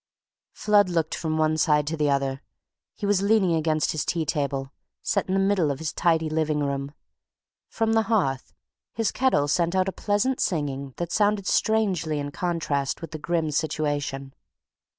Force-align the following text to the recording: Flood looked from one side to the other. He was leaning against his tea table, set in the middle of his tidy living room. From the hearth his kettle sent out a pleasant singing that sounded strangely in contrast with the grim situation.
Flood 0.55 0.89
looked 0.89 1.13
from 1.13 1.37
one 1.37 1.57
side 1.57 1.85
to 1.85 1.95
the 1.95 2.09
other. 2.09 2.41
He 2.95 3.05
was 3.05 3.21
leaning 3.21 3.53
against 3.53 3.91
his 3.91 4.03
tea 4.03 4.25
table, 4.25 4.73
set 5.03 5.27
in 5.27 5.35
the 5.35 5.39
middle 5.39 5.69
of 5.69 5.77
his 5.77 5.93
tidy 5.93 6.27
living 6.27 6.61
room. 6.63 6.95
From 7.69 7.93
the 7.93 8.01
hearth 8.09 8.51
his 8.95 9.11
kettle 9.11 9.47
sent 9.47 9.75
out 9.75 9.87
a 9.87 9.91
pleasant 9.91 10.39
singing 10.39 10.95
that 10.97 11.11
sounded 11.11 11.45
strangely 11.45 12.17
in 12.17 12.31
contrast 12.31 12.99
with 13.01 13.11
the 13.11 13.19
grim 13.19 13.51
situation. 13.51 14.33